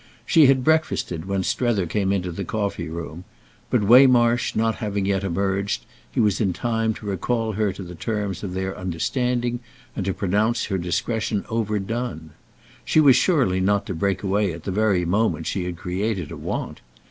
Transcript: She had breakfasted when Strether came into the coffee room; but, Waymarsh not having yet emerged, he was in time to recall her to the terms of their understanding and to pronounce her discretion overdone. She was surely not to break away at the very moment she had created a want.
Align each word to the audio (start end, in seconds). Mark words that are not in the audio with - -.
She 0.25 0.47
had 0.47 0.63
breakfasted 0.63 1.25
when 1.27 1.43
Strether 1.43 1.85
came 1.85 2.11
into 2.11 2.31
the 2.31 2.43
coffee 2.43 2.89
room; 2.89 3.23
but, 3.69 3.83
Waymarsh 3.83 4.55
not 4.55 4.77
having 4.77 5.05
yet 5.05 5.23
emerged, 5.23 5.85
he 6.11 6.19
was 6.19 6.41
in 6.41 6.53
time 6.53 6.95
to 6.95 7.05
recall 7.05 7.51
her 7.51 7.71
to 7.71 7.83
the 7.83 7.93
terms 7.93 8.41
of 8.43 8.55
their 8.55 8.75
understanding 8.75 9.59
and 9.95 10.03
to 10.07 10.13
pronounce 10.15 10.65
her 10.65 10.79
discretion 10.79 11.45
overdone. 11.49 12.31
She 12.83 12.99
was 12.99 13.15
surely 13.15 13.59
not 13.59 13.85
to 13.85 13.93
break 13.93 14.23
away 14.23 14.53
at 14.53 14.63
the 14.63 14.71
very 14.71 15.05
moment 15.05 15.45
she 15.45 15.65
had 15.65 15.77
created 15.77 16.31
a 16.31 16.35
want. 16.35 16.81